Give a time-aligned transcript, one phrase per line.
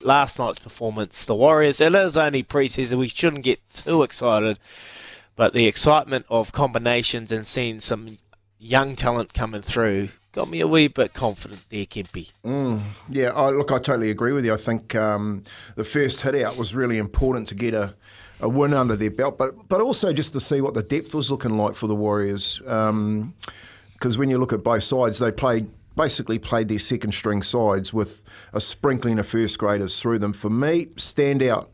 [0.00, 2.98] last night's performance, the Warriors, it is only preseason.
[2.98, 4.58] We shouldn't get too excited,
[5.36, 8.18] but the excitement of combinations and seeing some
[8.58, 12.32] young talent coming through got me a wee bit confident there, Kempy.
[12.44, 14.52] Mm, yeah, I, look, I totally agree with you.
[14.52, 15.44] I think um,
[15.76, 17.94] the first hit out was really important to get a,
[18.40, 21.30] a win under their belt, but but also just to see what the depth was
[21.30, 22.58] looking like for the Warriors.
[22.58, 23.34] Because um,
[24.16, 28.22] when you look at both sides, they played basically played their second string sides with
[28.52, 30.32] a sprinkling of first graders through them.
[30.32, 31.68] For me, standout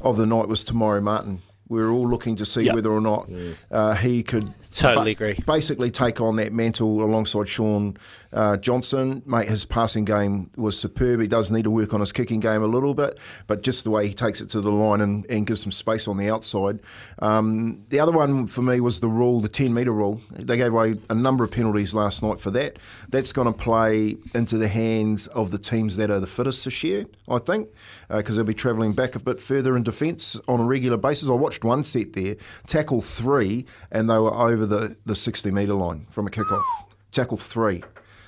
[0.00, 2.74] of the night was Maire Martin we were all looking to see yep.
[2.74, 3.28] whether or not
[3.70, 5.44] uh, he could totally ba- agree.
[5.46, 7.96] Basically, take on that mantle alongside Shaun
[8.34, 9.22] uh, Johnson.
[9.24, 11.20] Mate, his passing game was superb.
[11.20, 13.90] He does need to work on his kicking game a little bit, but just the
[13.90, 16.80] way he takes it to the line and, and gives some space on the outside.
[17.20, 20.20] Um, the other one for me was the rule, the 10 metre rule.
[20.32, 22.78] They gave away a number of penalties last night for that.
[23.08, 26.84] That's going to play into the hands of the teams that are the fittest this
[26.84, 27.68] year, I think,
[28.08, 31.30] because uh, they'll be travelling back a bit further in defence on a regular basis.
[31.30, 35.50] I watched watched one set there, tackle three, and they were over the, the 60
[35.50, 36.64] metre line from a kickoff.
[37.12, 37.84] Tackle three.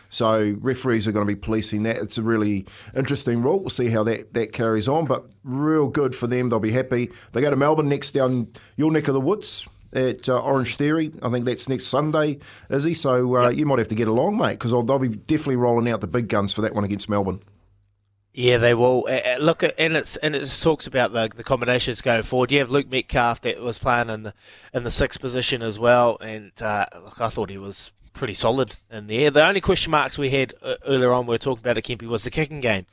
[0.08, 1.96] So referees are going to be policing that.
[1.96, 3.58] It's a really interesting rule.
[3.58, 6.48] We'll see how that, that carries on, but real good for them.
[6.48, 7.10] They'll be happy.
[7.32, 11.12] They go to Melbourne next down your neck of the woods at uh, Orange Theory.
[11.20, 12.38] I think that's next Sunday,
[12.70, 12.94] is he?
[12.94, 13.58] So uh, yep.
[13.58, 16.28] you might have to get along, mate, because they'll be definitely rolling out the big
[16.28, 17.40] guns for that one against Melbourne.
[18.38, 19.06] Yeah, they will.
[19.08, 22.52] Uh, look, and it's and it just talks about the the combinations going forward.
[22.52, 24.34] You have Luke Metcalf that was playing in the
[24.74, 28.74] in the sixth position as well, and uh, look, I thought he was pretty solid
[28.90, 29.30] in there.
[29.30, 32.06] The only question marks we had uh, earlier on, we were talking about at Kempy,
[32.06, 32.84] was the kicking game.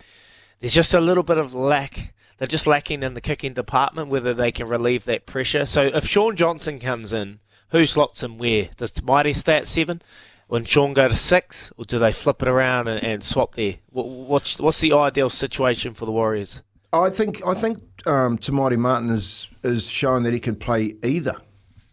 [0.61, 2.13] There's just a little bit of lack.
[2.37, 5.65] They're just lacking in the kicking department, whether they can relieve that pressure.
[5.65, 7.39] So if Shaun Johnson comes in,
[7.71, 8.69] who slots him where?
[8.77, 10.01] Does Mighty stay at seven?
[10.47, 13.75] When Shaun go to six, or do they flip it around and, and swap there?
[13.89, 16.61] What, what's what's the ideal situation for the Warriors?
[16.91, 21.35] I think I think um, Martin is is showing that he can play either.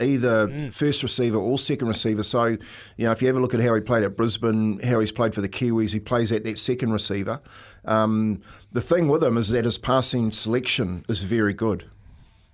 [0.03, 0.73] Either mm.
[0.73, 2.23] first receiver or second receiver.
[2.23, 5.13] So, you know, if you ever look at how he played at Brisbane, how he's
[5.13, 7.39] played for the Kiwis, he plays at that second receiver.
[7.85, 8.41] Um,
[8.73, 11.85] the thing with him is that his passing selection is very good.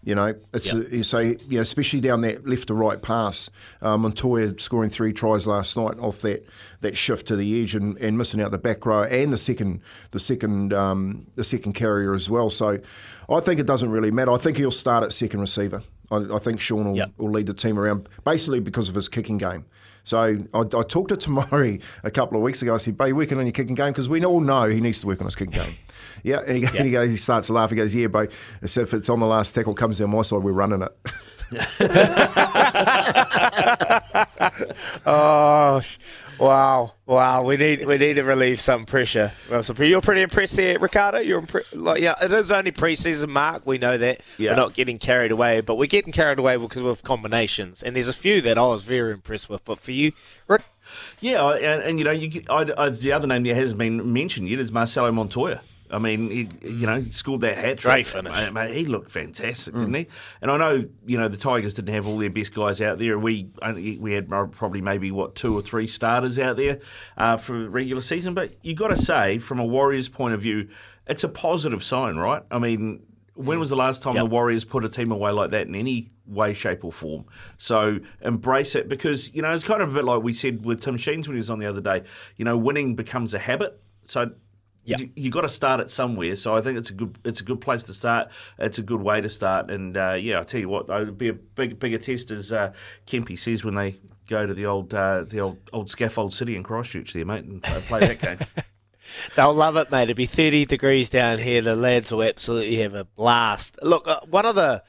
[0.06, 0.87] You know, it's yep.
[0.87, 3.50] a, you say, you know, especially down that left to right pass.
[3.83, 6.47] Um, Montoya scoring three tries last night off that,
[6.78, 9.81] that shift to the edge and, and missing out the back row and the second
[10.12, 12.50] the second um, the second carrier as well.
[12.50, 12.78] So,
[13.28, 14.31] I think it doesn't really matter.
[14.31, 15.83] I think he'll start at second receiver.
[16.11, 17.12] I, I think Shaun will, yep.
[17.17, 19.65] will lead the team around basically because of his kicking game.
[20.05, 22.75] So I, I talked to Te Maire a couple of weeks ago.
[22.75, 25.00] I said, "Bay, you working on your kicking game because we all know he needs
[25.00, 25.75] to work on his kicking game."
[26.22, 26.71] yeah, and he, yeah.
[26.77, 27.71] and he goes, he starts to laugh.
[27.71, 28.28] He goes, "Yeah, Bay,
[28.62, 30.97] if it's on the last tackle, comes down my side, we're running it."
[35.06, 35.81] oh,
[36.38, 37.42] Wow, wow.
[37.42, 39.32] We need we need to relieve some pressure.
[39.50, 41.19] Well, so you're pretty impressed there, Ricardo.
[41.19, 42.14] You're impre- like yeah.
[42.22, 43.66] It is only preseason, Mark.
[43.66, 44.20] We know that.
[44.36, 44.50] Yeah.
[44.50, 47.82] We're not getting carried away, but we're getting carried away because of combinations.
[47.82, 49.64] And there's a few that I was very impressed with.
[49.64, 50.12] But for you,
[50.46, 50.62] Rick.
[51.20, 54.48] Yeah, and, and you know, you, I, I, the other name that hasn't been mentioned
[54.48, 55.60] yet is Marcelo Montoya.
[55.91, 57.93] I mean, he, you know, he scored that hat trick.
[57.93, 58.52] Great finish.
[58.52, 59.78] Mate, he looked fantastic, mm.
[59.78, 60.06] didn't he?
[60.40, 63.19] And I know, you know, the Tigers didn't have all their best guys out there.
[63.19, 63.49] We
[63.99, 66.81] we had probably maybe what two or three starters out there
[67.16, 68.34] uh, for regular season.
[68.34, 70.69] But you got to say, from a Warriors point of view,
[71.06, 72.43] it's a positive sign, right?
[72.50, 73.02] I mean,
[73.34, 74.25] when was the last time yep.
[74.25, 77.26] the Warriors put a team away like that in any way, shape, or form?
[77.58, 80.81] So embrace it because you know it's kind of a bit like we said with
[80.81, 82.02] Tim Sheens when he was on the other day.
[82.37, 83.81] You know, winning becomes a habit.
[84.05, 84.32] So
[84.87, 85.00] Yep.
[85.00, 87.44] You, you got to start it somewhere, so I think it's a good it's a
[87.44, 88.31] good place to start.
[88.59, 91.29] It's a good way to start, and uh, yeah, I tell you what, it'll be
[91.29, 92.73] a big bigger test as uh,
[93.06, 93.97] Kempy says when they
[94.29, 97.62] go to the old uh, the old old scaffold city in Christchurch there, mate, and
[97.62, 98.38] play that game.
[99.35, 100.05] They'll love it, mate.
[100.05, 101.62] It'll be 30 degrees down here.
[101.62, 103.79] The lads will absolutely have a blast.
[103.83, 104.83] Look, uh, one of the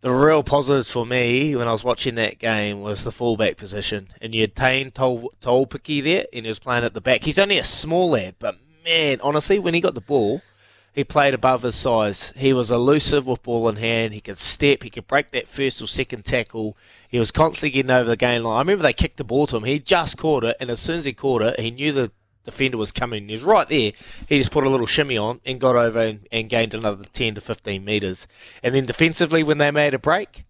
[0.00, 4.08] the real positives for me when I was watching that game was the fullback position.
[4.20, 7.24] And you had Taine Tol- Tuaupiki there, and he was playing at the back.
[7.24, 10.42] He's only a small lad, but man, honestly, when he got the ball,
[10.94, 12.32] he played above his size.
[12.36, 14.14] He was elusive with ball in hand.
[14.14, 14.84] He could step.
[14.84, 16.76] He could break that first or second tackle.
[17.08, 18.56] He was constantly getting over the game line.
[18.56, 19.64] I remember they kicked the ball to him.
[19.64, 22.12] He just caught it, and as soon as he caught it, he knew the
[22.44, 23.26] defender was coming.
[23.26, 23.92] He was right there.
[24.28, 27.34] He just put a little shimmy on and got over and, and gained another 10
[27.34, 28.28] to 15 metres.
[28.62, 30.44] And then defensively, when they made a break,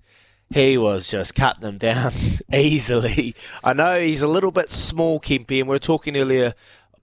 [0.50, 2.12] he was just cutting them down
[2.52, 3.34] easily.
[3.62, 6.52] I know he's a little bit small, Kempy, and we were talking earlier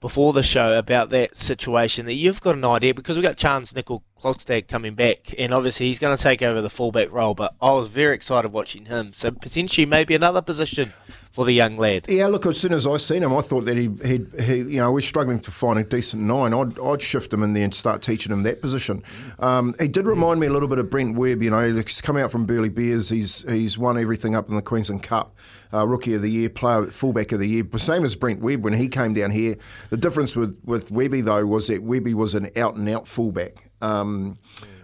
[0.01, 3.75] before the show about that situation that you've got an idea because we've got Chance
[3.75, 7.53] Nickel Klokstad coming back and obviously he's going to take over the fullback role but
[7.61, 9.13] I was very excited watching him.
[9.13, 10.93] So potentially maybe another position
[11.31, 12.05] for the young lad.
[12.09, 14.81] Yeah, look, as soon as I seen him, I thought that he, he, he you
[14.81, 16.53] know, we're struggling to find a decent nine.
[16.53, 19.01] I'd, I'd shift him in there and start teaching him that position.
[19.39, 21.41] Um, he did remind me a little bit of Brent Webb.
[21.41, 23.09] You know, he's come out from Burleigh Bears.
[23.09, 25.35] He's he's won everything up in the Queensland Cup.
[25.73, 27.63] Uh, rookie of the year, player, fullback of the year.
[27.77, 29.55] Same as Brent Webb when he came down here.
[29.89, 33.69] The difference with with Webby though was that Webby was an out and out fullback.
[33.81, 34.37] Um,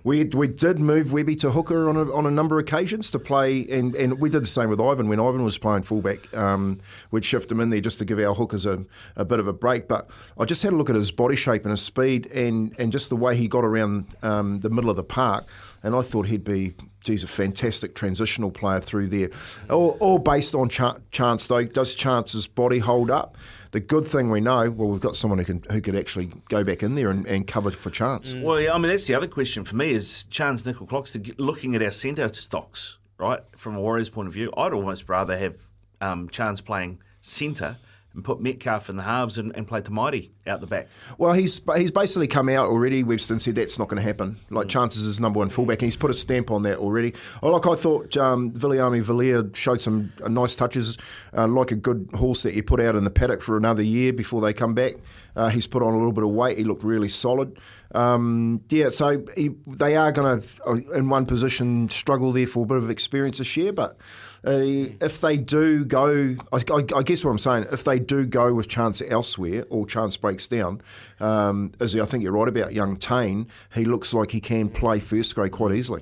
[0.08, 3.20] we, we did move Webby to hooker on a, on a number of occasions to
[3.20, 6.34] play, and, and we did the same with Ivan when Ivan was playing fullback.
[6.34, 6.80] Um,
[7.12, 8.86] we'd shift him in there just to give our hookers a,
[9.18, 9.90] a bit of a break.
[9.90, 10.10] But
[10.40, 13.10] I just had a look at his body shape and his speed, and, and just
[13.10, 15.46] the way he got around um, the middle of the park,
[15.84, 16.74] and I thought he'd be
[17.06, 19.30] he's a fantastic transitional player through there.
[19.70, 20.82] All, all based on ch-
[21.12, 21.64] chance, though.
[21.64, 23.38] Does Charnze's body hold up?
[23.72, 26.64] The good thing we know, well, we've got someone who can who could actually go
[26.64, 28.34] back in there and, and cover for Charnze.
[28.34, 28.44] Mm.
[28.44, 31.76] Well, yeah, I mean, that's the other question for me is Charnze Nicoll Clocks, looking
[31.76, 35.56] at our centre stocks, right, from a Warriors point of view, I'd almost rather have
[36.02, 37.78] um, Charnze playing centre
[38.18, 40.88] and put Metcalf in the halves and, and play Tamati out the back.
[41.20, 44.38] Well, he's he's basically come out already, Webster, said that's not going to happen.
[44.50, 44.70] Like, mm.
[44.70, 47.14] Chances is number one fullback, and he's put a stamp on that already.
[47.44, 50.98] Oh, like I thought um, Viliami Vailea showed some uh, nice touches,
[51.38, 54.12] uh, like a good horse that you put out in the paddock for another year
[54.12, 54.96] before they come back.
[55.38, 56.58] Uh, he's put on a little bit of weight.
[56.58, 57.58] He looked really solid.
[57.94, 62.64] Um, yeah, so he, they are going to, uh, in one position, struggle there for
[62.64, 63.98] a bit of experience this year, but
[64.46, 64.60] uh,
[65.02, 68.54] if they do go, I, I, I, guess what I'm saying, if they do go
[68.54, 70.82] with Charnze elsewhere or Charnze breaks down,
[71.20, 75.00] um, as I think you're right about young Taine, he looks like he can play
[75.00, 76.02] first grade quite easily.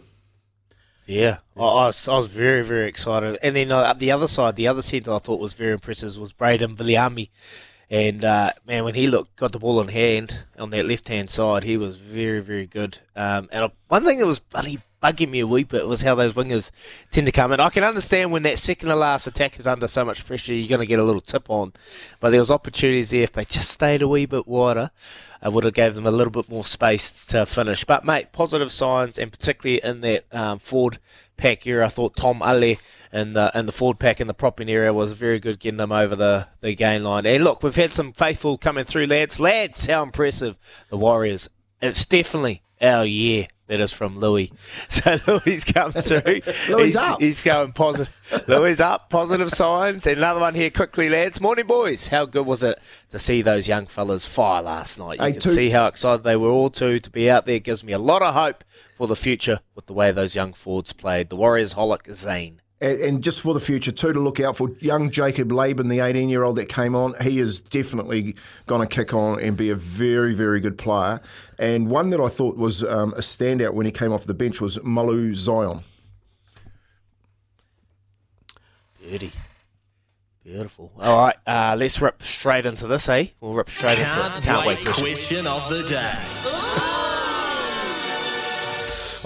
[1.05, 3.37] Yeah, I, I, was, I was very, very excited.
[3.43, 6.33] And then uh, the other side, the other centre I thought was very impressive was
[6.33, 7.29] Braden Viliami.
[7.89, 11.29] And uh, man, when he looked, got the ball in hand on that left hand
[11.29, 12.99] side, he was very, very good.
[13.15, 16.33] Um, and one thing that was bloody bugging me a wee bit was how those
[16.33, 16.71] wingers
[17.11, 17.59] tend to come in.
[17.59, 20.67] I can understand when that second to last attack is under so much pressure, you're
[20.67, 21.73] going to get a little tip on.
[22.19, 24.91] But there was opportunities there if they just stayed a wee bit wider.
[25.41, 27.83] I would have gave them a little bit more space to finish.
[27.83, 30.97] But mate, positive signs, and particularly in that um, forward
[31.37, 32.77] pack area, I thought Tom Ale
[33.11, 35.91] and the and the forward pack in the propping area was very good getting them
[35.91, 37.27] over the, the gain line.
[37.27, 39.39] And look, we've had some faithful coming through, lads.
[39.39, 40.57] Lads, how impressive
[40.89, 41.47] the Warriors.
[41.79, 44.51] It's definitely our year that is from Louis.
[44.89, 46.41] So Louis come through.
[46.69, 47.19] Louis he's, up.
[47.19, 48.43] He's going positive.
[48.47, 49.09] Louis up.
[49.09, 50.07] Positive signs.
[50.07, 51.41] And another one here quickly, lads.
[51.41, 52.07] Morning, boys.
[52.07, 52.79] How good was it
[53.09, 55.19] to see those young fellas fire last night?
[55.19, 55.49] You hey, can two.
[55.49, 57.59] see how excited they were all too to be out there.
[57.59, 58.63] Gives me a lot of hope
[58.95, 61.29] for the future with the way those young forwards played.
[61.29, 65.09] The Warriors Holic Zane and just for the future too to look out for young
[65.09, 67.15] Jacob Laban, the 18 year old that came on.
[67.21, 71.21] He is definitely going to kick on and be a very, very good player.
[71.57, 74.59] And one that I thought was um, a standout when he came off the bench
[74.59, 75.81] was Malu Zion.
[79.01, 79.31] Beauty.
[80.43, 80.91] Beautiful.
[80.99, 83.27] All right, uh, let's rip straight into this, eh?
[83.39, 84.43] We'll rip straight Can't into it.
[84.43, 84.77] Can't wait.
[84.77, 86.13] wait question of the day.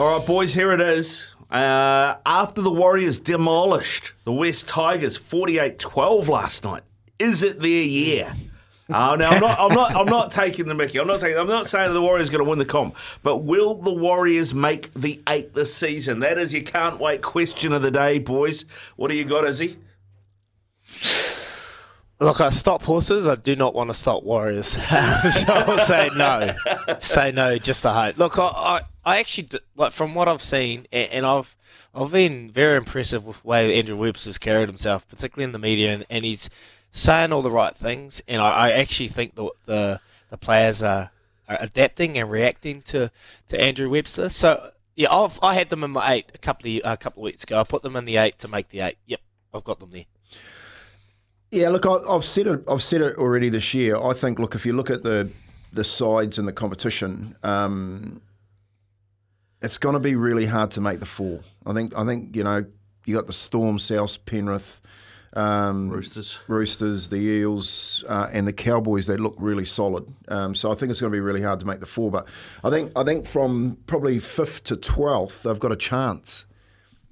[0.02, 1.34] All right, boys, here it is.
[1.50, 6.84] Uh, after the Warriors demolished the West Tigers 48 12 last night,
[7.18, 8.32] is it their year?
[8.92, 9.60] Oh, now I'm not.
[9.60, 9.96] I'm not.
[9.96, 11.00] I'm not taking the Mickey.
[11.00, 11.38] I'm not taking.
[11.38, 14.54] I'm not saying the Warriors are going to win the comp, but will the Warriors
[14.54, 16.20] make the eight this season?
[16.20, 18.66] That is your can't wait question of the day, boys.
[18.96, 19.78] What do you got, Izzy?
[22.20, 23.28] Look, I stop horses.
[23.28, 26.50] I do not want to stop Warriors, so I'll say no.
[27.00, 28.18] say no, just a hope.
[28.18, 31.58] Look, I, I, I actually like from what I've seen, and, I've
[31.96, 35.96] I've been very impressive with the way Andrew Webster's carried himself, particularly in the media,
[35.96, 36.48] and, and he's
[36.92, 38.22] saying all the right things.
[38.28, 40.00] And I, I actually think the, the
[40.30, 41.10] the players are,
[41.48, 43.10] are adapting and reacting to,
[43.48, 44.30] to Andrew Webster.
[44.30, 47.26] So yeah, I've I had them in my eight a couple of a couple of
[47.26, 47.60] weeks ago.
[47.60, 48.98] I put them in the eight to make the eight.
[49.08, 49.22] Yep,
[49.56, 50.06] I've got them there.
[51.50, 52.62] Yeah, look, I, have said it.
[52.68, 53.96] I've said it already this year.
[53.98, 55.32] I think, look, if you look at the
[55.74, 58.22] the sides in the competition, um,
[59.62, 61.42] it's going to be really hard to make the four.
[61.66, 61.98] I think.
[61.98, 62.66] I think you know
[63.06, 64.82] you got the Storm, South, Penrith,
[65.34, 66.40] um, Roosters.
[66.48, 69.08] Roosters, the Eels, uh, and the Cowboys.
[69.08, 70.06] They look really solid.
[70.28, 72.12] Um, so I think it's going to be really hard to make the four.
[72.12, 72.28] But
[72.64, 76.46] I think I think from probably fifth to twelfth, they've got a chance.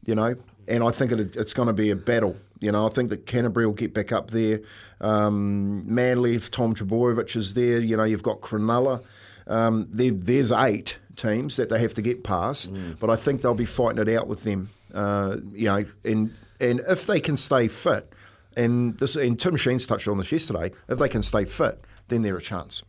[0.06, 0.36] You know,
[0.68, 2.38] and I think it, it's going to be a battle.
[2.60, 4.62] You know, I think that Canterbury will get back up there.
[5.00, 9.04] Um, Manly, if Tom Trbojevic is there, you know, you've got Cronulla.
[9.46, 13.54] Um, there, there's eight teams that they have to get past, but I think they'll
[13.54, 14.70] be fighting it out with them.
[14.94, 18.12] Uh, you know, and and if they can stay fit,
[18.56, 22.22] and this and Tim Sheens touched on this yesterday, if they can stay fit, then
[22.22, 22.84] they're a chance.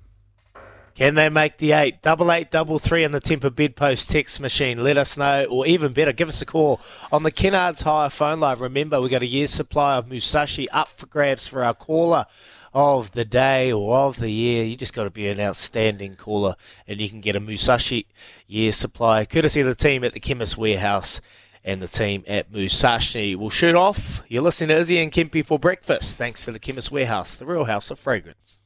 [0.95, 2.03] Can they make the eight?
[2.03, 4.83] Double eight, double three in the Temper Bedpost text machine.
[4.83, 6.81] Let us know, or even better, give us a call
[7.13, 8.59] on the Kennards Hire phone line.
[8.59, 12.27] Remember, we've got a year's supply of Musashi up for grabs for our caller
[12.73, 14.65] of the day or of the year.
[14.65, 16.55] You just got to be an outstanding caller,
[16.87, 18.07] and you can get a Musashi
[18.47, 21.21] year supply, courtesy of the team at the Chemist Warehouse
[21.65, 23.35] and the team at Musashi.
[23.35, 24.23] We'll shoot off.
[24.29, 27.65] You're listening to Izzy and Kempy for breakfast, thanks to the Chemist Warehouse, the real
[27.65, 28.61] house of fragrance.